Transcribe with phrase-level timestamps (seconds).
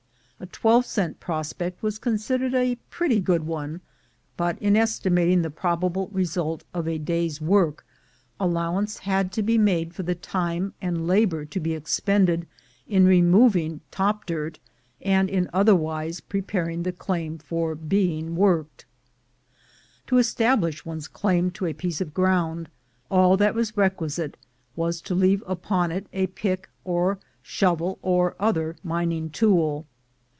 [0.43, 3.79] A twelve cent prospect was considered a pretty good one;
[4.37, 7.85] but in estimating the probable result of a day's work,
[8.39, 12.47] allowance had to be made for the time and labor to be expended
[12.87, 14.57] in removing top dirt,
[14.99, 18.85] and in otherwise preparing the claim for being worked.
[20.07, 22.67] [To establish one's claim to a piece of ground,
[23.11, 24.37] all that was requisite
[24.75, 29.85] was to leave upon it a pick or shovel, or other mining tool.